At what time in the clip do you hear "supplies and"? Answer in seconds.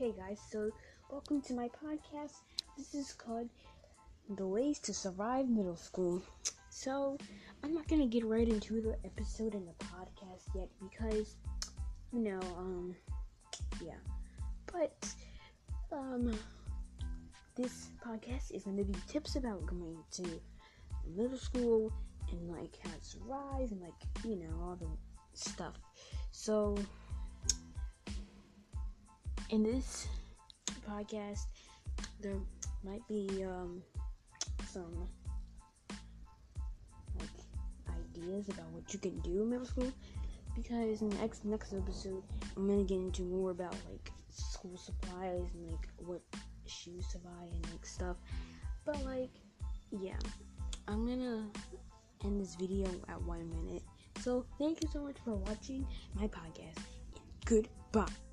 44.76-45.70